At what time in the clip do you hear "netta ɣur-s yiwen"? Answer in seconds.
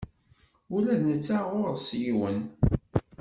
1.09-2.39